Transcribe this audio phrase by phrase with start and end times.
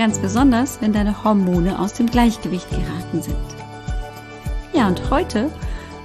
[0.00, 3.36] Ganz besonders, wenn deine Hormone aus dem Gleichgewicht geraten sind.
[4.72, 5.50] Ja, und heute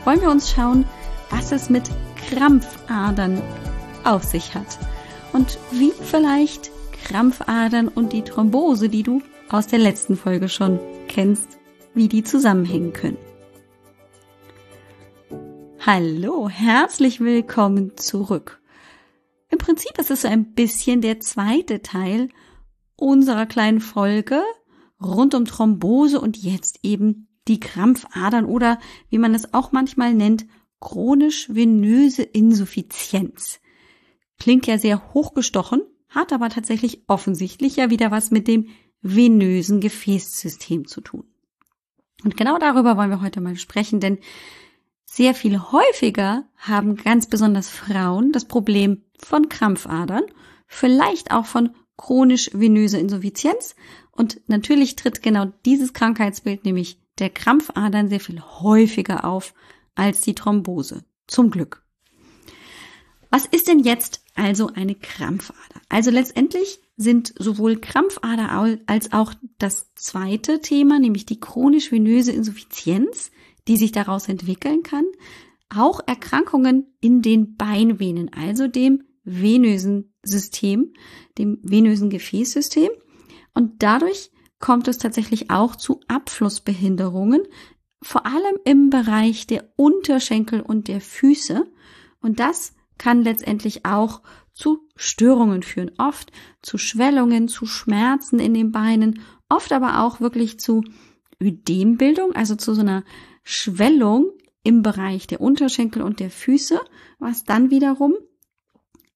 [0.04, 0.84] wollen wir uns schauen,
[1.30, 1.90] was es mit
[2.28, 3.42] Krampfadern
[4.04, 4.78] auf sich hat
[5.32, 6.72] und wie vielleicht
[7.06, 10.78] Krampfadern und die Thrombose, die du aus der letzten Folge schon
[11.08, 11.58] kennst,
[11.94, 13.18] wie die zusammenhängen können.
[15.80, 18.60] Hallo, herzlich willkommen zurück.
[19.50, 22.28] Im Prinzip ist es so ein bisschen der zweite Teil
[22.96, 24.42] unserer kleinen Folge
[25.02, 30.46] rund um Thrombose und jetzt eben die Krampfadern oder wie man es auch manchmal nennt,
[30.80, 33.60] chronisch venöse Insuffizienz.
[34.40, 38.70] Klingt ja sehr hochgestochen, hat aber tatsächlich offensichtlich ja wieder was mit dem
[39.02, 41.26] venösen Gefäßsystem zu tun.
[42.24, 44.18] Und genau darüber wollen wir heute mal sprechen, denn
[45.06, 50.24] sehr viel häufiger haben ganz besonders Frauen das Problem von Krampfadern,
[50.68, 53.76] vielleicht auch von chronisch venöse Insuffizienz
[54.12, 59.54] und natürlich tritt genau dieses Krankheitsbild, nämlich der Krampfadern, sehr viel häufiger auf
[59.96, 61.06] als die Thrombose.
[61.28, 61.84] Zum Glück.
[63.32, 65.82] Was ist denn jetzt also eine Krampfader?
[65.90, 73.32] Also letztendlich sind sowohl Krampfader als auch das zweite Thema, nämlich die chronisch venöse Insuffizienz,
[73.68, 75.06] die sich daraus entwickeln kann,
[75.70, 80.94] auch Erkrankungen in den Beinvenen, also dem venösen System,
[81.38, 82.90] dem venösen Gefäßsystem.
[83.54, 87.44] Und dadurch kommt es tatsächlich auch zu Abflussbehinderungen,
[88.02, 91.66] vor allem im Bereich der Unterschenkel und der Füße.
[92.22, 94.22] Und das kann letztendlich auch
[94.54, 100.60] zu Störungen führen, oft zu Schwellungen, zu Schmerzen in den Beinen, oft aber auch wirklich
[100.60, 100.84] zu
[101.42, 103.04] Ödembildung, also zu so einer
[103.44, 104.32] Schwellung
[104.64, 106.80] im Bereich der Unterschenkel und der Füße,
[107.20, 108.14] was dann wiederum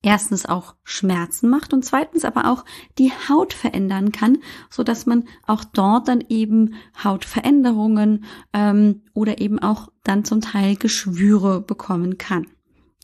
[0.02, 2.64] erstens auch Schmerzen macht und zweitens aber auch
[2.98, 4.38] die Haut verändern kann,
[4.70, 10.76] so dass man auch dort dann eben Hautveränderungen ähm, oder eben auch dann zum Teil
[10.76, 12.48] Geschwüre bekommen kann.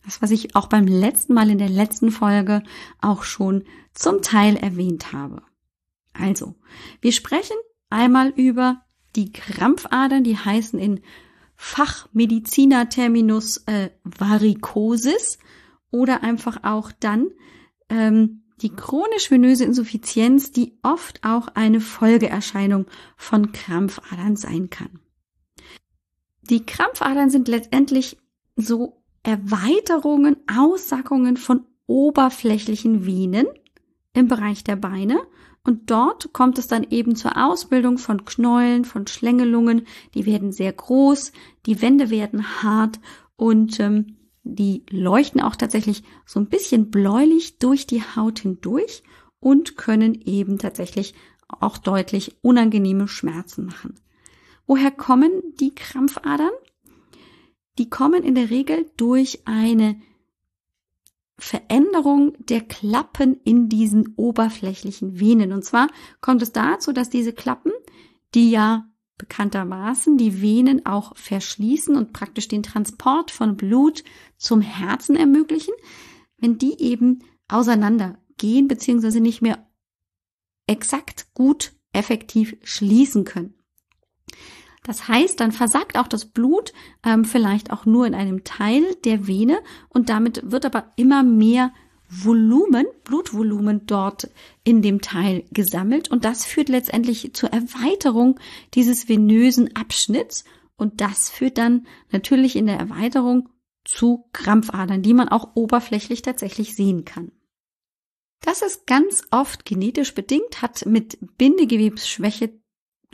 [0.05, 2.63] Das, was ich auch beim letzten Mal in der letzten Folge
[3.01, 3.63] auch schon
[3.93, 5.41] zum Teil erwähnt habe.
[6.13, 6.55] Also,
[7.01, 7.57] wir sprechen
[7.89, 8.81] einmal über
[9.15, 11.01] die Krampfadern, die heißen in
[11.55, 15.39] Fachmedizinerterminus äh, Varikosis
[15.95, 17.29] oder einfach auch dann
[17.89, 22.85] ähm, die chronisch venöse Insuffizienz, die oft auch eine Folgeerscheinung
[23.17, 24.99] von Krampfadern sein kann.
[26.41, 28.17] Die Krampfadern sind letztendlich
[28.55, 33.47] so Erweiterungen, Aussackungen von oberflächlichen Venen
[34.13, 35.19] im Bereich der Beine
[35.63, 39.87] und dort kommt es dann eben zur Ausbildung von Knäulen, von Schlängelungen.
[40.13, 41.31] Die werden sehr groß,
[41.65, 42.99] die Wände werden hart
[43.35, 49.03] und ähm, die leuchten auch tatsächlich so ein bisschen bläulich durch die Haut hindurch
[49.39, 51.15] und können eben tatsächlich
[51.47, 53.95] auch deutlich unangenehme Schmerzen machen.
[54.67, 56.51] Woher kommen die Krampfadern?
[57.77, 59.99] Die kommen in der Regel durch eine
[61.37, 65.51] Veränderung der Klappen in diesen oberflächlichen Venen.
[65.51, 65.89] Und zwar
[66.21, 67.71] kommt es dazu, dass diese Klappen,
[68.33, 74.03] die ja bekanntermaßen die Venen auch verschließen und praktisch den Transport von Blut
[74.37, 75.73] zum Herzen ermöglichen,
[76.37, 79.65] wenn die eben auseinander gehen beziehungsweise nicht mehr
[80.67, 83.53] exakt gut effektiv schließen können.
[84.83, 86.71] Das heißt, dann versagt auch das Blut
[87.03, 89.57] ähm, vielleicht auch nur in einem Teil der Vene
[89.89, 91.71] und damit wird aber immer mehr
[92.07, 94.29] Volumen, Blutvolumen dort
[94.63, 98.39] in dem Teil gesammelt und das führt letztendlich zur Erweiterung
[98.75, 100.43] dieses venösen Abschnitts
[100.77, 103.49] und das führt dann natürlich in der Erweiterung
[103.85, 107.31] zu Krampfadern, die man auch oberflächlich tatsächlich sehen kann.
[108.41, 112.59] Das ist ganz oft genetisch bedingt, hat mit Bindegewebsschwäche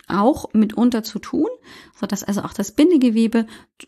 [0.08, 1.48] auch mitunter zu tun,
[1.96, 3.46] so dass also auch das Bindegewebe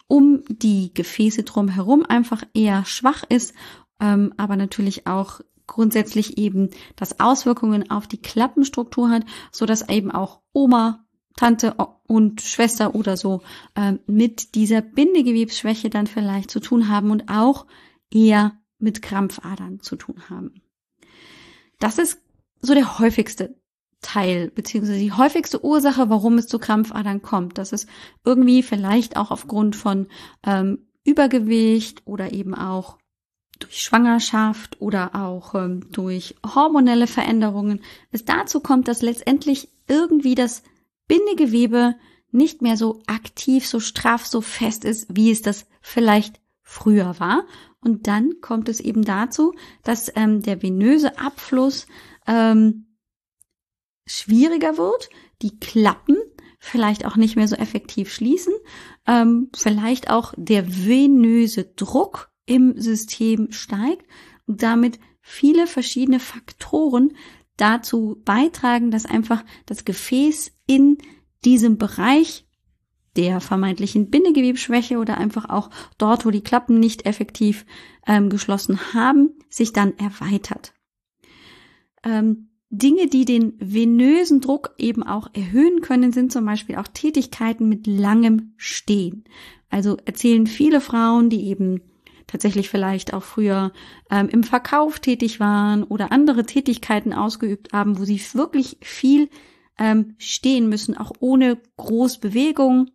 [0.07, 3.53] um die Gefäße drumherum einfach eher schwach ist,
[3.99, 10.11] ähm, aber natürlich auch grundsätzlich eben das Auswirkungen auf die Klappenstruktur hat, so dass eben
[10.11, 11.02] auch Oma,
[11.35, 11.75] Tante
[12.07, 13.41] und Schwester oder so
[13.75, 17.65] äh, mit dieser Bindegewebsschwäche dann vielleicht zu tun haben und auch
[18.11, 20.61] eher mit Krampfadern zu tun haben.
[21.79, 22.21] Das ist
[22.61, 23.55] so der häufigste
[24.01, 27.57] Teil, beziehungsweise die häufigste Ursache, warum es zu Krampfadern kommt.
[27.57, 27.89] Das ist
[28.23, 30.07] irgendwie vielleicht auch aufgrund von
[30.45, 32.97] ähm, Übergewicht oder eben auch
[33.59, 37.81] durch Schwangerschaft oder auch ähm, durch hormonelle Veränderungen
[38.11, 40.63] es dazu kommt, dass letztendlich irgendwie das
[41.13, 41.95] Bindegewebe
[42.31, 47.45] nicht mehr so aktiv, so straff, so fest ist, wie es das vielleicht früher war.
[47.81, 51.85] Und dann kommt es eben dazu, dass ähm, der venöse Abfluss
[52.25, 52.97] ähm,
[54.07, 55.09] schwieriger wird,
[55.43, 56.17] die Klappen
[56.57, 58.53] vielleicht auch nicht mehr so effektiv schließen,
[59.05, 64.07] ähm, vielleicht auch der venöse Druck im System steigt
[64.47, 67.15] und damit viele verschiedene Faktoren
[67.63, 70.97] dazu beitragen, dass einfach das Gefäß in
[71.45, 72.45] diesem Bereich
[73.15, 77.65] der vermeintlichen Bindegewebsschwäche oder einfach auch dort, wo die Klappen nicht effektiv
[78.05, 80.73] ähm, geschlossen haben, sich dann erweitert.
[82.03, 87.69] Ähm, Dinge, die den venösen Druck eben auch erhöhen können, sind zum Beispiel auch Tätigkeiten
[87.69, 89.23] mit langem Stehen.
[89.69, 91.81] Also erzählen viele Frauen, die eben
[92.27, 93.71] tatsächlich vielleicht auch früher
[94.09, 99.29] ähm, im Verkauf tätig waren oder andere Tätigkeiten ausgeübt haben, wo sie wirklich viel
[99.77, 102.91] ähm, stehen müssen, auch ohne Großbewegung,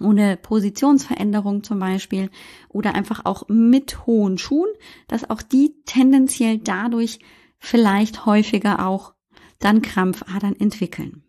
[0.00, 2.30] ohne Positionsveränderung zum Beispiel
[2.68, 4.70] oder einfach auch mit hohen Schuhen,
[5.08, 7.20] dass auch die tendenziell dadurch
[7.58, 9.14] vielleicht häufiger auch
[9.58, 11.22] dann Krampfadern entwickeln.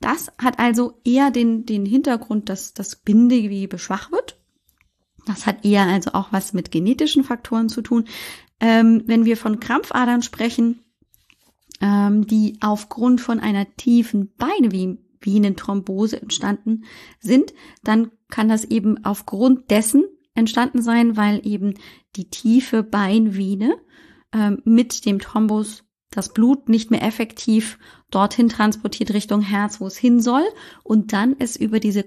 [0.00, 4.41] Das hat also eher den, den Hintergrund, dass das Bindegewebe schwach wird.
[5.26, 8.04] Das hat eher also auch was mit genetischen Faktoren zu tun.
[8.60, 10.80] Ähm, wenn wir von Krampfadern sprechen,
[11.80, 16.84] ähm, die aufgrund von einer tiefen Beinvenenthrombose entstanden
[17.20, 17.52] sind,
[17.82, 20.04] dann kann das eben aufgrund dessen
[20.34, 21.74] entstanden sein, weil eben
[22.16, 23.76] die tiefe Beinvene
[24.32, 27.78] ähm, mit dem Thrombus das Blut nicht mehr effektiv
[28.10, 30.44] dorthin transportiert Richtung Herz, wo es hin soll
[30.84, 32.02] und dann es über diese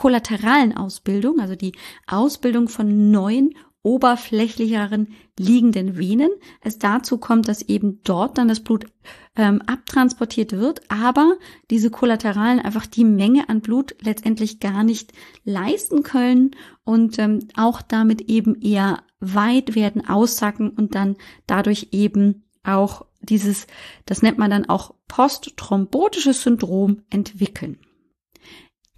[0.00, 1.72] kollateralen Ausbildung, also die
[2.06, 5.08] Ausbildung von neuen oberflächlicheren
[5.38, 6.30] liegenden Venen,
[6.62, 8.86] es dazu kommt, dass eben dort dann das Blut
[9.36, 11.36] ähm, abtransportiert wird, aber
[11.70, 15.12] diese Kollateralen einfach die Menge an Blut letztendlich gar nicht
[15.44, 16.52] leisten können
[16.82, 21.16] und ähm, auch damit eben eher weit werden aussacken und dann
[21.46, 23.66] dadurch eben auch dieses,
[24.06, 27.78] das nennt man dann auch postthrombotisches Syndrom entwickeln.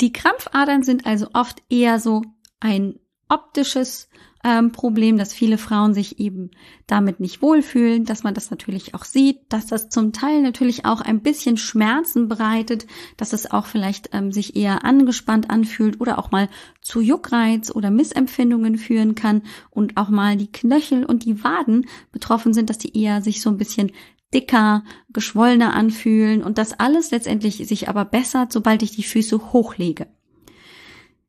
[0.03, 2.23] Die Krampfadern sind also oft eher so
[2.59, 4.09] ein optisches
[4.45, 6.51] ähm, Problem, dass viele Frauen sich eben
[6.89, 11.01] damit nicht wohlfühlen, dass man das natürlich auch sieht, dass das zum Teil natürlich auch
[11.01, 16.33] ein bisschen Schmerzen bereitet, dass es auch vielleicht ähm, sich eher angespannt anfühlt oder auch
[16.33, 16.49] mal
[16.81, 22.53] zu Juckreiz oder Missempfindungen führen kann und auch mal die Knöchel und die Waden betroffen
[22.53, 23.93] sind, dass die eher sich so ein bisschen
[24.35, 30.07] dicker, geschwollener anfühlen und das alles letztendlich sich aber bessert, sobald ich die Füße hochlege.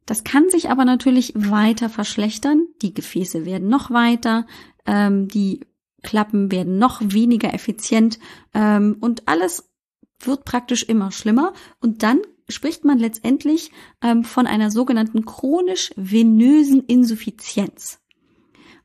[0.05, 2.67] Das kann sich aber natürlich weiter verschlechtern.
[2.81, 4.45] Die Gefäße werden noch weiter,
[4.85, 5.61] ähm, die
[6.01, 8.19] Klappen werden noch weniger effizient
[8.53, 9.71] ähm, und alles
[10.19, 11.53] wird praktisch immer schlimmer.
[11.79, 13.71] Und dann spricht man letztendlich
[14.01, 17.99] ähm, von einer sogenannten chronisch venösen Insuffizienz.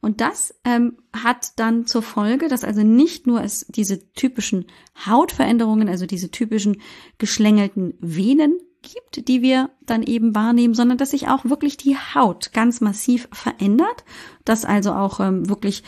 [0.00, 4.66] Und das ähm, hat dann zur Folge, dass also nicht nur es diese typischen
[5.06, 6.80] Hautveränderungen, also diese typischen
[7.18, 12.52] geschlängelten Venen gibt, die wir dann eben wahrnehmen, sondern dass sich auch wirklich die Haut
[12.52, 14.04] ganz massiv verändert,
[14.44, 15.82] dass also auch ähm, wirklich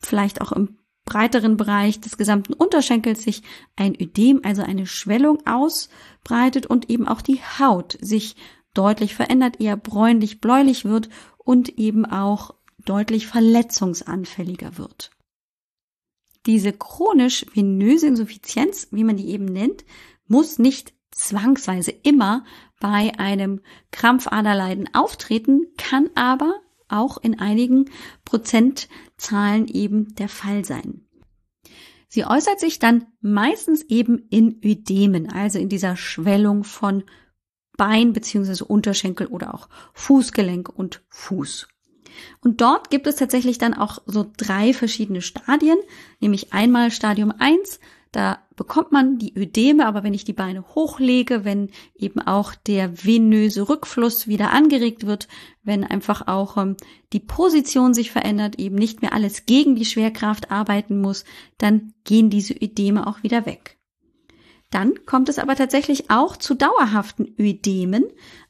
[0.00, 3.42] vielleicht auch im breiteren Bereich des gesamten Unterschenkels sich
[3.74, 8.36] ein Ödem, also eine Schwellung ausbreitet und eben auch die Haut sich
[8.74, 15.10] deutlich verändert, eher bräunlich-bläulich wird und eben auch deutlich verletzungsanfälliger wird.
[16.46, 19.84] Diese chronisch venöse Insuffizienz, wie man die eben nennt,
[20.26, 22.44] muss nicht zwangsweise immer
[22.80, 23.60] bei einem
[23.90, 27.90] Krampfaderleiden auftreten, kann aber auch in einigen
[28.24, 31.06] Prozentzahlen eben der Fall sein.
[32.08, 37.04] Sie äußert sich dann meistens eben in Ödemen, also in dieser Schwellung von
[37.76, 38.64] Bein bzw.
[38.64, 41.68] Unterschenkel oder auch Fußgelenk und Fuß.
[42.42, 45.78] Und dort gibt es tatsächlich dann auch so drei verschiedene Stadien,
[46.20, 47.80] nämlich einmal Stadium 1,
[48.12, 53.04] da bekommt man die Ödeme, aber wenn ich die Beine hochlege, wenn eben auch der
[53.04, 55.28] venöse Rückfluss wieder angeregt wird,
[55.62, 56.76] wenn einfach auch ähm,
[57.12, 61.24] die Position sich verändert, eben nicht mehr alles gegen die Schwerkraft arbeiten muss,
[61.58, 63.78] dann gehen diese Ödeme auch wieder weg.
[64.70, 68.04] Dann kommt es aber tatsächlich auch zu dauerhaften Ödemen,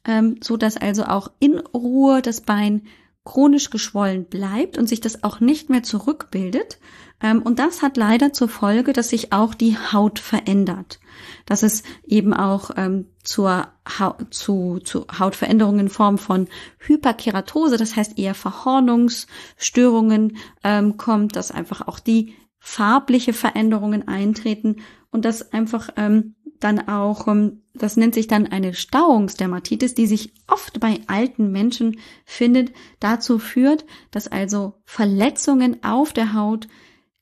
[0.05, 2.87] ähm, so dass also auch in Ruhe das Bein
[3.23, 6.79] chronisch geschwollen bleibt und sich das auch nicht mehr zurückbildet.
[7.21, 10.99] Ähm, und das hat leider zur Folge, dass sich auch die Haut verändert.
[11.45, 16.47] Dass es eben auch ähm, zur ha zu, zu Hautveränderungen in Form von
[16.79, 24.77] Hyperkeratose, das heißt eher Verhornungsstörungen ähm, kommt, dass einfach auch die farbliche Veränderungen eintreten
[25.11, 30.33] und dass einfach ähm, dann auch, ähm, das nennt sich dann eine Stauungsdermatitis, die sich
[30.47, 36.67] oft bei alten Menschen findet, dazu führt, dass also Verletzungen auf der Haut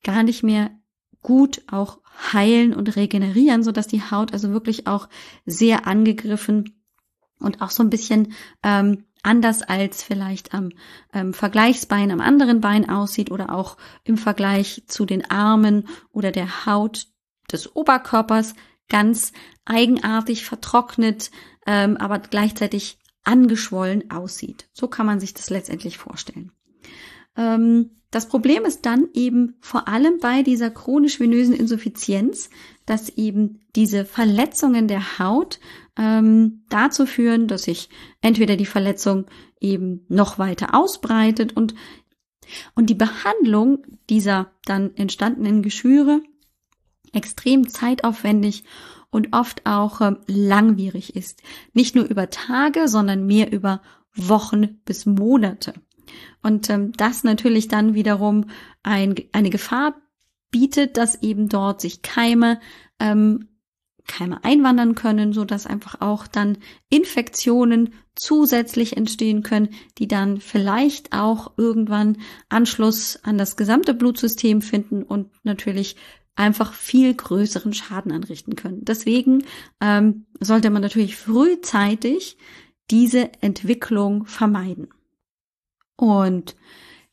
[0.03, 0.71] gar nicht mehr
[1.21, 1.99] gut auch
[2.33, 5.09] heilen und regenerieren, so dass die Haut also wirklich auch
[5.45, 6.81] sehr angegriffen
[7.39, 10.69] und auch so ein bisschen ähm, anders als vielleicht am
[11.13, 16.65] ähm, Vergleichsbein am anderen Bein aussieht oder auch im Vergleich zu den Armen oder der
[16.65, 17.07] Haut
[17.51, 18.53] des Oberkörpers
[18.89, 19.31] ganz
[19.65, 21.31] eigenartig vertrocknet,
[21.65, 24.69] ähm, aber gleichzeitig angeschwollen aussieht.
[24.73, 26.51] So kann man sich das letztendlich vorstellen.
[27.37, 32.49] Ähm, das Problem ist dann eben vor allem bei dieser chronisch-venösen Insuffizienz,
[32.87, 35.59] dass eben diese Verletzungen der Haut
[35.95, 37.89] ähm, dazu führen, dass sich
[38.21, 39.25] entweder die Verletzung
[39.59, 41.75] eben noch weiter ausbreitet und
[42.73, 46.23] und die Behandlung dieser dann entstandenen Geschwüre
[47.13, 48.63] extrem zeitaufwendig
[49.09, 51.41] und oft auch ähm, langwierig ist.
[51.73, 53.81] Nicht nur über Tage, sondern mehr über
[54.13, 55.73] Wochen bis Monate.
[56.41, 58.45] Und ähm, das natürlich dann wiederum
[58.83, 59.95] ein, eine Gefahr
[60.51, 62.59] bietet, dass eben dort sich Keime
[62.99, 63.49] ähm,
[64.09, 66.57] Keime einwandern können, so dass einfach auch dann
[66.89, 72.17] Infektionen zusätzlich entstehen können, die dann vielleicht auch irgendwann
[72.49, 75.95] Anschluss an das gesamte Blutsystem finden und natürlich
[76.39, 78.85] einfach viel größeren Schaden anrichten können.
[78.85, 79.43] Deswegen
[79.81, 82.37] ähm, sollte man natürlich frühzeitig
[82.89, 84.87] diese Entwicklung vermeiden.
[85.97, 86.55] Und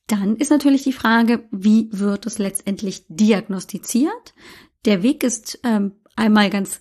[0.06, 4.34] dann ist natürlich die Frage, wie wird es letztendlich diagnostiziert?
[4.84, 6.80] Der Weg ist ähm, einmal ganz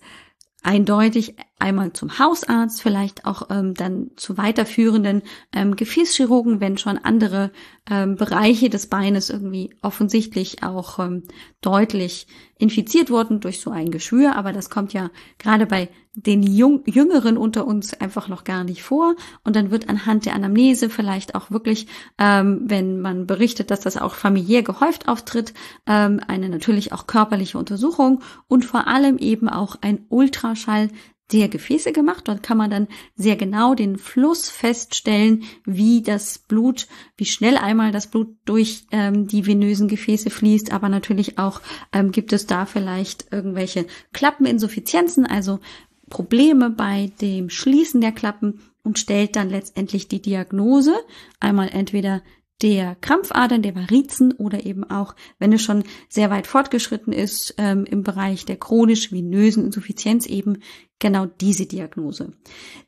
[0.62, 5.22] eindeutig einmal zum Hausarzt, vielleicht auch ähm, dann zu weiterführenden
[5.52, 7.50] ähm, Gefäßchirurgen, wenn schon andere
[7.88, 11.22] ähm, Bereiche des Beines irgendwie offensichtlich auch ähm,
[11.60, 12.26] deutlich
[12.58, 14.36] infiziert wurden durch so ein Geschwür.
[14.36, 18.82] Aber das kommt ja gerade bei den Jung Jüngeren unter uns einfach noch gar nicht
[18.82, 19.14] vor.
[19.44, 21.86] Und dann wird anhand der Anamnese vielleicht auch wirklich,
[22.18, 25.52] ähm, wenn man berichtet, dass das auch familiär gehäuft auftritt,
[25.86, 30.88] ähm, eine natürlich auch körperliche Untersuchung und vor allem eben auch ein Ultraschall
[31.32, 32.28] der Gefäße gemacht.
[32.28, 37.92] Dort kann man dann sehr genau den Fluss feststellen, wie das Blut, wie schnell einmal
[37.92, 40.72] das Blut durch ähm, die venösen Gefäße fließt.
[40.72, 41.60] Aber natürlich auch
[41.92, 45.58] ähm, gibt es da vielleicht irgendwelche Klappeninsuffizienzen, also
[46.08, 50.94] Probleme bei dem Schließen der Klappen und stellt dann letztendlich die Diagnose.
[51.40, 52.22] Einmal entweder
[52.62, 57.84] der Krampfadern, der Varizen oder eben auch, wenn es schon sehr weit fortgeschritten ist, ähm,
[57.84, 60.58] im Bereich der chronisch-venösen Insuffizienz eben
[60.98, 62.32] genau diese Diagnose.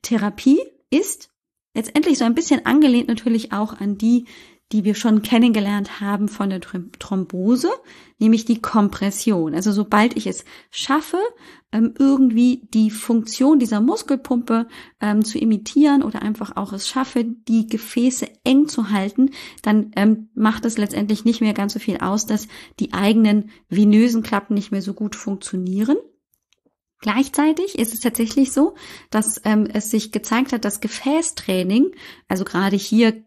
[0.03, 0.61] Therapie
[0.91, 1.31] ist
[1.75, 4.25] letztendlich so ein bisschen angelehnt natürlich auch an die,
[4.73, 7.71] die wir schon kennengelernt haben von der Thrombose,
[8.19, 9.55] nämlich die Kompression.
[9.55, 11.19] Also sobald ich es schaffe,
[11.73, 14.69] ähm, irgendwie die Funktion dieser Muskelpumpe
[15.01, 19.31] ähm, zu imitieren oder einfach auch es schaffe, die Gefäße eng zu halten,
[19.63, 22.49] dann ähm, macht es letztendlich nicht mehr ganz so viel aus, dass
[22.79, 25.97] die eigenen venösen Klappen nicht mehr so gut funktionieren.
[27.01, 28.75] Gleichzeitig ist es tatsächlich so,
[29.11, 31.93] dass ähm, es sich gezeigt hat, dass Gefäßtraining,
[32.27, 33.23] also gerade hier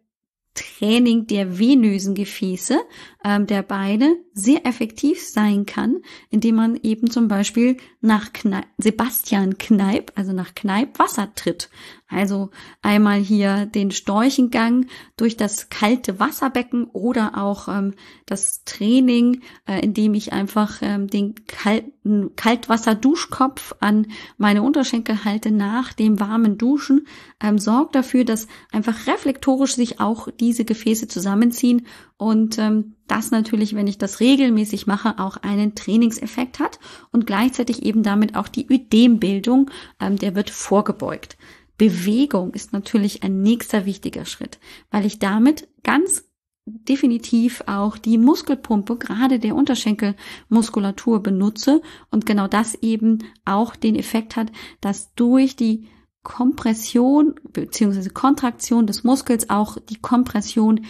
[0.53, 2.79] Training der venösen Gefäße
[3.24, 9.58] ähm, der Beine sehr effektiv sein kann, indem man eben zum Beispiel nach Kneip, Sebastian
[9.58, 11.70] Kneip, also nach Kneip Wasser tritt.
[12.12, 12.50] Also
[12.82, 17.94] einmal hier den Storchengang durch das kalte Wasserbecken oder auch ähm,
[18.25, 25.94] das Training, äh, indem ich einfach ähm, den kalten Kaltwasserduschkopf an meine Unterschenkel halte nach
[25.94, 27.08] dem warmen Duschen,
[27.41, 31.86] ähm, sorgt dafür, dass einfach reflektorisch sich auch diese Gefäße zusammenziehen
[32.18, 36.80] und ähm, das natürlich, wenn ich das regelmäßig mache, auch einen Trainingseffekt hat
[37.12, 41.36] und gleichzeitig eben damit auch die Ödembildung, ähm, der wird vorgebeugt.
[41.78, 44.60] Bewegung ist natürlich ein nächster wichtiger Schritt,
[44.92, 46.25] weil ich damit ganz
[46.66, 54.36] definitiv auch die Muskelpumpe, gerade der Unterschenkelmuskulatur benutze und genau das eben auch den Effekt
[54.36, 55.88] hat, dass durch die
[56.24, 58.10] Kompression bzw.
[58.10, 60.86] Kontraktion des Muskels auch die Kompression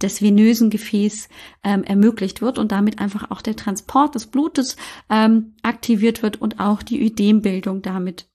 [0.00, 1.28] des venösen Gefäß
[1.64, 4.76] ähm, ermöglicht wird und damit einfach auch der Transport des Blutes
[5.08, 8.28] ähm, aktiviert wird und auch die Ödembildung damit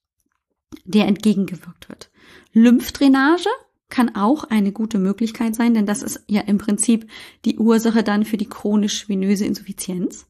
[0.85, 2.11] der entgegengewirkt wird.
[2.53, 3.49] Lymphdrainage
[3.89, 7.09] kann auch eine gute Möglichkeit sein, denn das ist ja im Prinzip
[7.45, 10.27] die Ursache dann für die chronisch venöse Insuffizienz.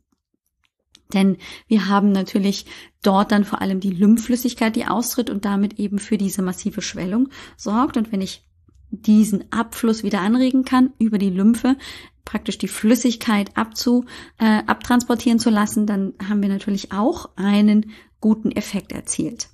[1.13, 2.65] Denn wir haben natürlich
[3.01, 7.29] dort dann vor allem die Lymphflüssigkeit, die austritt und damit eben für diese massive Schwellung
[7.57, 7.97] sorgt.
[7.97, 8.43] Und wenn ich
[8.89, 11.77] diesen Abfluss wieder anregen kann über die Lymphe,
[12.25, 14.05] praktisch die Flüssigkeit abzu,
[14.37, 19.49] äh, abtransportieren zu lassen, dann haben wir natürlich auch einen guten Effekt erzielt.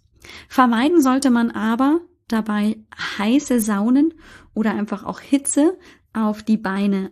[0.50, 2.78] Vermeiden sollte man aber dabei
[3.18, 4.14] heiße Saunen
[4.54, 5.78] oder einfach auch Hitze
[6.14, 7.12] auf die Beine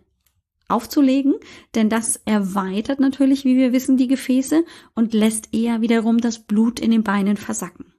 [0.68, 1.34] aufzulegen,
[1.74, 6.80] denn das erweitert natürlich, wie wir wissen, die Gefäße und lässt eher wiederum das Blut
[6.80, 7.92] in den Beinen versacken.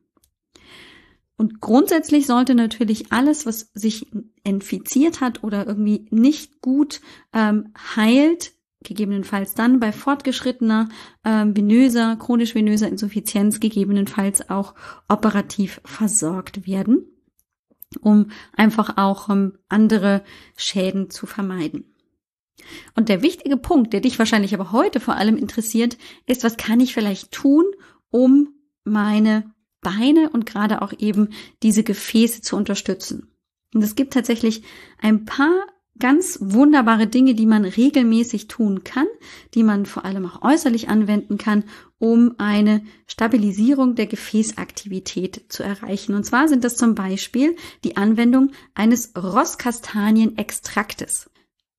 [1.37, 4.07] Und grundsätzlich sollte natürlich alles, was sich
[4.43, 6.99] infiziert hat oder irgendwie nicht gut
[7.31, 8.53] ähm, heilt,
[8.83, 10.89] gegebenenfalls dann bei fortgeschrittener
[11.23, 14.75] ähm, venöser, chronisch venöser Insuffizienz gegebenenfalls auch
[15.07, 17.05] operativ versorgt werden,
[18.01, 20.23] um einfach auch ähm, andere
[20.55, 21.93] Schäden zu vermeiden.
[22.95, 26.79] Und der wichtige Punkt, der dich wahrscheinlich aber heute vor allem interessiert, ist, was kann
[26.79, 27.65] ich vielleicht tun,
[28.09, 28.49] um
[28.83, 31.29] meine Beine und gerade auch eben
[31.63, 33.31] diese Gefäße zu unterstützen.
[33.73, 34.63] Und es gibt tatsächlich
[34.99, 35.67] ein paar
[35.99, 39.05] ganz wunderbare Dinge, die man regelmäßig tun kann,
[39.53, 41.65] die man vor allem auch äußerlich anwenden kann,
[41.99, 46.15] um eine Stabilisierung der Gefäßaktivität zu erreichen.
[46.15, 51.29] Und zwar sind das zum Beispiel die Anwendung eines Rosskastanienextraktes.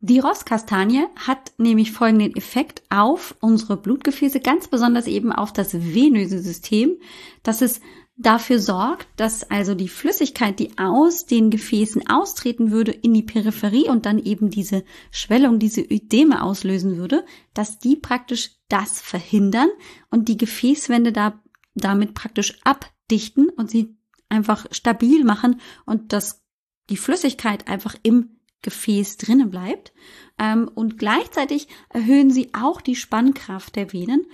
[0.01, 6.39] Die Rosskastanie hat nämlich folgenden Effekt auf unsere Blutgefäße, ganz besonders eben auf das venöse
[6.39, 6.99] System,
[7.43, 7.81] dass es
[8.19, 13.89] dafür sorgt, dass also die Flüssigkeit, die aus den Gefäßen austreten würde, in die Peripherie
[13.89, 19.69] und dann eben diese Schwellung, diese Ödeme auslösen würde, dass die praktisch das verhindern
[20.11, 21.41] und die Gefäßwände da
[21.75, 23.97] damit praktisch abdichten und sie
[24.29, 26.43] einfach stabil machen und dass
[26.91, 29.93] die Flüssigkeit einfach im Gefäß drinnen bleibt.
[30.39, 34.27] Ähm, und gleichzeitig erhöhen sie auch die Spannkraft der Venen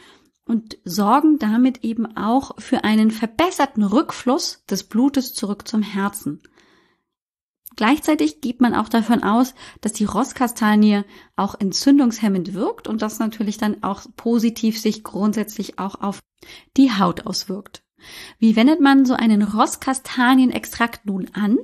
[0.47, 6.43] und sorgen damit eben auch für einen verbesserten Rückfluss des Blutes zurück zum Herzen.
[7.77, 11.03] Gleichzeitig geht man auch davon aus, dass die Rosskastanie
[11.35, 16.21] auch entzündungshemmend wirkt und das natürlich dann auch positiv sich grundsätzlich auch auf
[16.77, 17.83] die Haut auswirkt.
[18.39, 21.59] Wie wendet man so einen Rosskastanienextrakt nun an?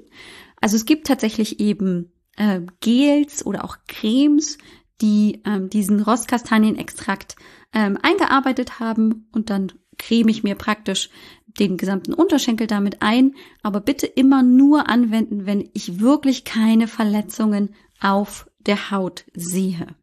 [0.61, 4.59] Also es gibt tatsächlich eben äh, Gels oder auch Cremes,
[5.01, 7.37] die ähm, diesen Rosskastanienextrakt
[7.73, 11.11] ähm, eingearbeitet haben und dann creme ich mir praktisch
[11.47, 17.75] den gesamten Unterschenkel damit ein, aber bitte immer nur anwenden, wenn ich wirklich keine Verletzungen
[18.01, 19.95] auf der Haut sehe.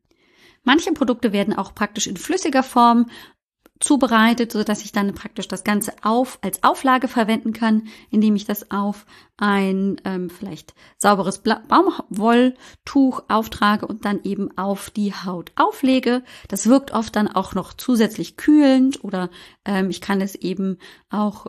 [0.64, 3.10] Manche Produkte werden auch praktisch in flüssiger Form
[3.80, 8.46] zubereitet, so dass ich dann praktisch das Ganze auf als Auflage verwenden kann, indem ich
[8.46, 9.06] das auf
[9.38, 16.24] ein ähm, vielleicht sauberes Bla Baumwolltuch auftrage und dann eben auf die Haut auflege.
[16.48, 19.30] Das wirkt oft dann auch noch zusätzlich kühlend oder
[19.66, 20.78] ähm, ich kann es eben
[21.10, 21.48] auch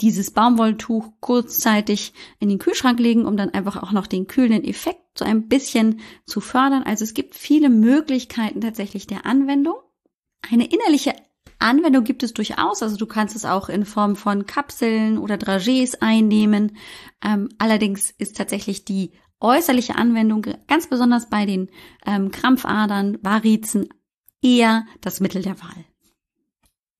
[0.00, 5.18] dieses Baumwolltuch kurzzeitig in den Kühlschrank legen, um dann einfach auch noch den kühlenden Effekt
[5.18, 6.84] so ein bisschen zu fördern.
[6.84, 9.74] Also es gibt viele Möglichkeiten tatsächlich der Anwendung.
[10.50, 11.14] Eine innerliche
[11.58, 12.82] Anwendung gibt es durchaus.
[12.82, 16.76] Also du kannst es auch in Form von Kapseln oder Dragés einnehmen.
[17.24, 21.70] Ähm, allerdings ist tatsächlich die äußerliche Anwendung ganz besonders bei den
[22.06, 23.88] ähm, Krampfadern, Varizen
[24.42, 25.84] eher das Mittel der Wahl.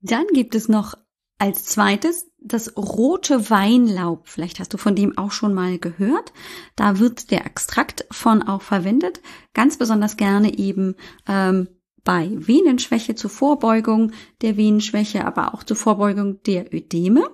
[0.01, 0.95] Dann gibt es noch
[1.39, 4.29] als zweites das rote Weinlaub.
[4.29, 6.33] Vielleicht hast du von dem auch schon mal gehört.
[6.77, 9.21] Da wird der Extrakt von auch verwendet.
[9.55, 10.95] Ganz besonders gerne eben
[11.29, 11.69] ähm,
[12.05, 17.29] bei Venenschwäche zur Vorbeugung der Venenschwäche, aber auch zur Vorbeugung der Ödeme.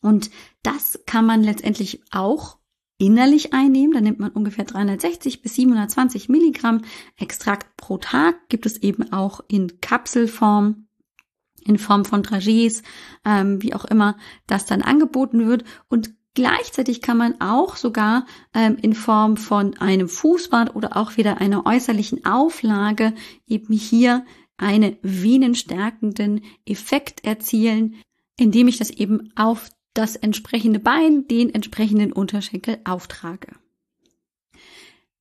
[0.00, 0.30] Und
[0.62, 2.58] das kann man letztendlich auch
[2.98, 3.92] innerlich einnehmen.
[3.92, 6.82] Da nimmt man ungefähr 360 bis 720 Milligramm
[7.16, 8.48] Extrakt pro Tag.
[8.48, 10.86] Gibt es eben auch in Kapselform,
[11.64, 12.82] in Form von Dragés,
[13.24, 15.64] ähm, wie auch immer das dann angeboten wird.
[15.88, 21.40] Und Gleichzeitig kann man auch sogar ähm, in Form von einem Fußbad oder auch wieder
[21.40, 23.14] einer äußerlichen Auflage
[23.46, 28.02] eben hier einen venenstärkenden Effekt erzielen,
[28.36, 33.54] indem ich das eben auf das entsprechende Bein, den entsprechenden Unterschenkel auftrage.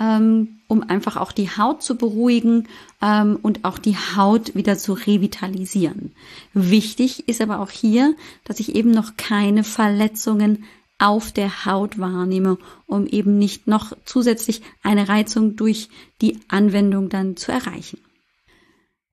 [0.00, 2.68] ähm, um einfach auch die Haut zu beruhigen
[3.02, 6.12] ähm, und auch die Haut wieder zu revitalisieren.
[6.54, 10.64] Wichtig ist aber auch hier, dass ich eben noch keine Verletzungen
[10.98, 15.88] auf der Haut wahrnehme, um eben nicht noch zusätzlich eine Reizung durch
[16.20, 18.00] die Anwendung dann zu erreichen.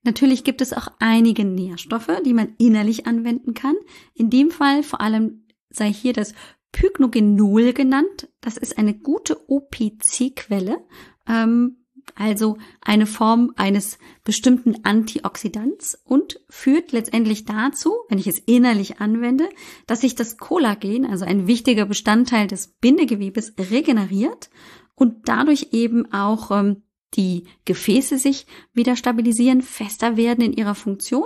[0.03, 3.75] Natürlich gibt es auch einige Nährstoffe, die man innerlich anwenden kann.
[4.13, 6.33] In dem Fall vor allem sei hier das
[6.75, 8.27] Pygnogenol genannt.
[8.41, 10.77] Das ist eine gute OPC-Quelle,
[11.25, 11.77] ähm,
[12.15, 19.47] also eine Form eines bestimmten Antioxidants und führt letztendlich dazu, wenn ich es innerlich anwende,
[19.87, 24.49] dass sich das Kollagen, also ein wichtiger Bestandteil des Bindegewebes, regeneriert
[24.95, 26.83] und dadurch eben auch ähm,
[27.13, 31.25] die Gefäße sich wieder stabilisieren, fester werden in ihrer Funktion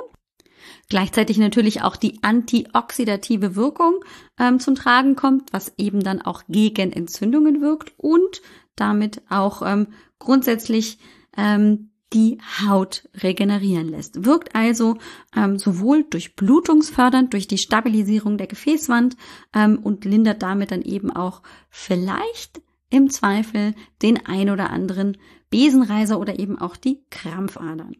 [0.90, 4.04] Gleichzeitig natürlich auch die antioxidative Wirkung
[4.40, 8.42] ähm, zum Tragen kommt, was eben dann auch gegen Entzündungen wirkt und
[8.76, 9.88] damit auch ähm,
[10.20, 11.00] grundsätzlich
[11.38, 14.26] ähm, die Haut regenerieren lässt.
[14.26, 14.98] Wirkt also
[15.36, 19.16] ähm, sowohl durch blutungsfördernd, durch die Stabilisierung der Gefäßwand
[19.54, 25.18] ähm, und lindert damit dann eben auch vielleicht im Zweifel den ein oder anderen
[25.52, 27.96] Besenreiser oder eben auch die Krampfadern.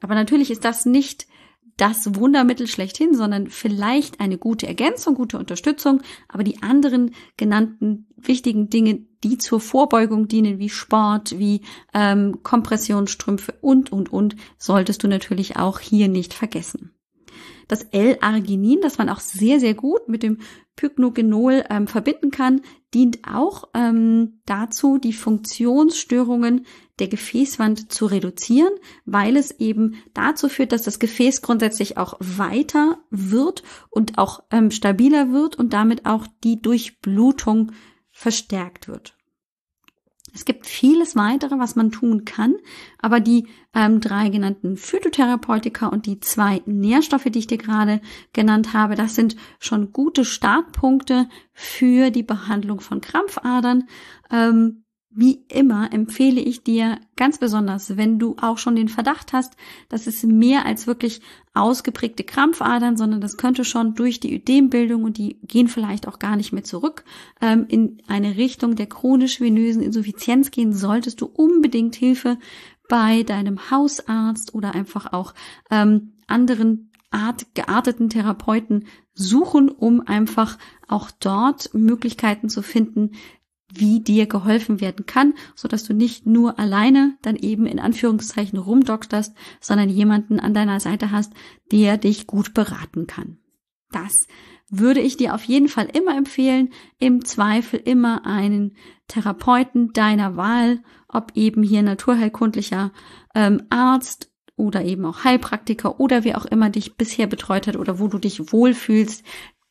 [0.00, 1.26] Aber natürlich ist das nicht
[1.80, 8.68] das Wundermittel schlechthin, sondern vielleicht eine gute Ergänzung, gute Unterstützung, aber die anderen genannten wichtigen
[8.68, 11.62] Dinge, die zur Vorbeugung dienen, wie Sport, wie
[11.94, 16.92] ähm, Kompressionsstrümpfe und, und, und, solltest du natürlich auch hier nicht vergessen.
[17.70, 20.38] Das L-Arginin, das man auch sehr, sehr gut mit dem
[20.74, 26.66] Pygnogenol ähm, verbinden kann, dient auch ähm, dazu, die Funktionsstörungen
[26.98, 28.72] der Gefäßwand zu reduzieren,
[29.04, 34.72] weil es eben dazu führt, dass das Gefäß grundsätzlich auch weiter wird und auch ähm,
[34.72, 37.70] stabiler wird und damit auch die Durchblutung
[38.10, 39.16] verstärkt wird.
[40.34, 42.54] Es gibt vieles weitere, was man tun kann,
[42.98, 48.00] aber die ähm, drei genannten Phytotherapeutika und die zwei Nährstoffe, die ich dir gerade
[48.32, 53.88] genannt habe, das sind schon gute Startpunkte für die Behandlung von Krampfadern.
[54.30, 59.56] Ähm, wie immer empfehle ich dir ganz besonders, wenn du auch schon den Verdacht hast,
[59.88, 61.20] dass es mehr als wirklich
[61.52, 66.36] ausgeprägte Krampfadern, sondern das könnte schon durch die Ödembildung und die gehen vielleicht auch gar
[66.36, 67.04] nicht mehr zurück,
[67.40, 72.38] ähm, in eine Richtung der chronisch-venösen Insuffizienz gehen, solltest du unbedingt Hilfe
[72.88, 75.34] bei deinem Hausarzt oder einfach auch
[75.72, 83.12] ähm, anderen Art, gearteten Therapeuten suchen, um einfach auch dort Möglichkeiten zu finden,
[83.72, 88.58] wie dir geholfen werden kann, so dass du nicht nur alleine dann eben in Anführungszeichen
[88.58, 91.32] rumdokterst, sondern jemanden an deiner Seite hast,
[91.72, 93.38] der dich gut beraten kann.
[93.90, 94.26] Das
[94.68, 98.76] würde ich dir auf jeden Fall immer empfehlen, im Zweifel immer einen
[99.08, 102.92] Therapeuten deiner Wahl, ob eben hier naturheilkundlicher
[103.34, 107.98] ähm, Arzt oder eben auch Heilpraktiker oder wer auch immer dich bisher betreut hat oder
[107.98, 109.24] wo du dich wohlfühlst,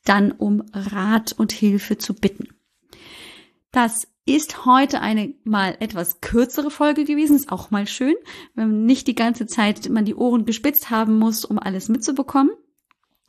[0.04, 2.50] dann um Rat und Hilfe zu bitten.
[3.72, 7.36] Das ist heute eine mal etwas kürzere Folge gewesen.
[7.36, 8.16] Ist auch mal schön,
[8.56, 12.52] wenn man nicht die ganze Zeit man die Ohren gespitzt haben muss, um alles mitzubekommen.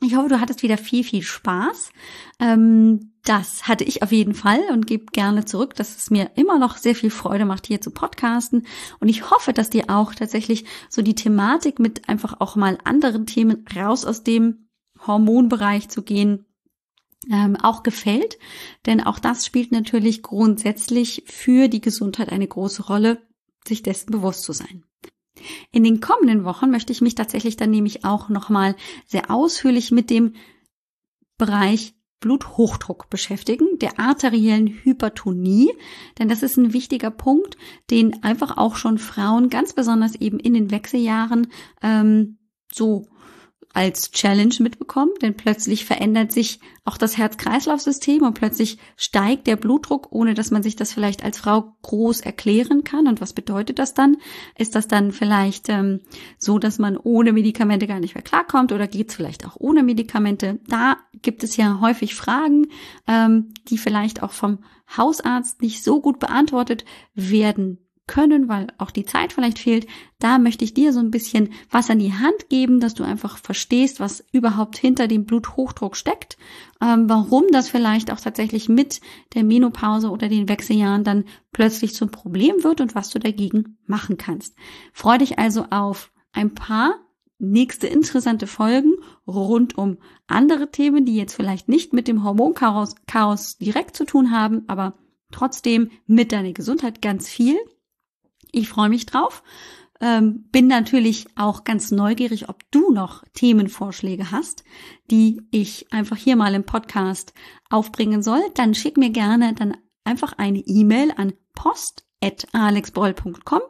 [0.03, 1.91] Ich hoffe, du hattest wieder viel, viel Spaß.
[2.39, 6.57] Ähm, das hatte ich auf jeden Fall und gebe gerne zurück, dass es mir immer
[6.57, 8.65] noch sehr viel Freude macht, hier zu podcasten.
[8.99, 13.27] Und ich hoffe, dass dir auch tatsächlich so die Thematik mit einfach auch mal anderen
[13.27, 14.67] Themen raus aus dem
[15.05, 16.45] Hormonbereich zu gehen,
[17.29, 18.37] ähm, auch gefällt.
[18.85, 23.21] Denn auch das spielt natürlich grundsätzlich für die Gesundheit eine große Rolle,
[23.67, 24.83] sich dessen bewusst zu sein.
[25.71, 30.09] In den kommenden Wochen möchte ich mich tatsächlich dann nämlich auch nochmal sehr ausführlich mit
[30.09, 30.33] dem
[31.37, 35.73] Bereich Bluthochdruck beschäftigen, der arteriellen Hypertonie,
[36.19, 37.57] denn das ist ein wichtiger Punkt,
[37.89, 41.47] den einfach auch schon Frauen ganz besonders eben in den Wechseljahren
[41.81, 42.37] ähm,
[42.71, 43.07] so
[43.73, 50.07] als Challenge mitbekommen, denn plötzlich verändert sich auch das Herz-Kreislauf-System und plötzlich steigt der Blutdruck,
[50.11, 53.07] ohne dass man sich das vielleicht als Frau groß erklären kann.
[53.07, 54.17] Und was bedeutet das dann?
[54.57, 56.01] Ist das dann vielleicht ähm,
[56.37, 59.83] so, dass man ohne Medikamente gar nicht mehr klarkommt oder geht es vielleicht auch ohne
[59.83, 60.59] Medikamente?
[60.67, 62.67] Da gibt es ja häufig Fragen,
[63.07, 64.63] ähm, die vielleicht auch vom
[64.97, 67.77] Hausarzt nicht so gut beantwortet werden
[68.07, 69.87] können, weil auch die Zeit vielleicht fehlt,
[70.19, 73.37] da möchte ich dir so ein bisschen was an die Hand geben, dass du einfach
[73.37, 76.37] verstehst, was überhaupt hinter dem Bluthochdruck steckt,
[76.81, 79.01] ähm, warum das vielleicht auch tatsächlich mit
[79.33, 84.17] der Menopause oder den Wechseljahren dann plötzlich zum Problem wird und was du dagegen machen
[84.17, 84.55] kannst.
[84.93, 86.95] Freu dich also auf ein paar
[87.41, 88.93] nächste interessante Folgen
[89.27, 94.31] rund um andere Themen, die jetzt vielleicht nicht mit dem Hormonchaos Chaos direkt zu tun
[94.31, 94.93] haben, aber
[95.31, 97.57] trotzdem mit deiner Gesundheit ganz viel.
[98.51, 99.43] Ich freue mich drauf.
[99.99, 104.63] Ähm, bin natürlich auch ganz neugierig, ob du noch Themenvorschläge hast,
[105.11, 107.35] die ich einfach hier mal im Podcast
[107.69, 108.41] aufbringen soll.
[108.55, 113.61] Dann schick mir gerne dann einfach eine E-Mail an post.alexbroll.com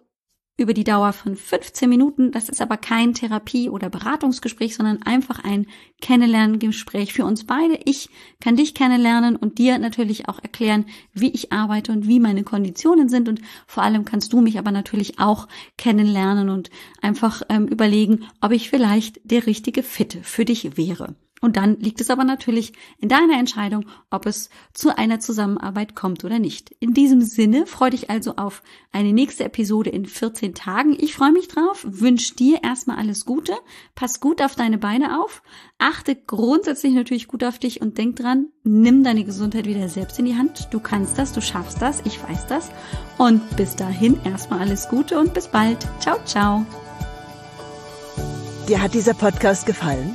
[0.59, 2.33] über die Dauer von 15 Minuten.
[2.33, 5.67] Das ist aber kein Therapie- oder Beratungsgespräch, sondern einfach ein
[6.03, 7.79] Kennenlerngespräch für uns beide.
[7.85, 12.43] Ich kann dich kennenlernen und dir natürlich auch erklären, wie ich arbeite und wie meine
[12.43, 13.29] Konditionen sind.
[13.29, 18.51] Und vor allem kannst du mich aber natürlich auch kennenlernen und einfach ähm, überlegen, ob
[18.51, 21.15] ich vielleicht der richtige Fitte für dich wäre.
[21.41, 26.25] Und dann liegt es aber natürlich in deiner Entscheidung, ob es zu einer Zusammenarbeit kommt
[26.25, 26.71] oder nicht.
[26.81, 30.97] In diesem Sinne freue dich also auf eine nächste Episode in 14 Tagen.
[30.99, 33.53] Ich freue mich drauf, wünsche dir erstmal alles Gute,
[33.95, 35.43] pass gut auf deine Beine auf,
[35.79, 40.25] achte grundsätzlich natürlich gut auf dich und denk dran, nimm deine Gesundheit wieder selbst in
[40.25, 40.69] die Hand.
[40.71, 42.71] Du kannst das, du schaffst das, ich weiß das.
[43.17, 45.87] Und bis dahin erstmal alles Gute und bis bald.
[46.01, 46.67] Ciao, ciao.
[48.69, 50.15] Dir hat dieser Podcast gefallen?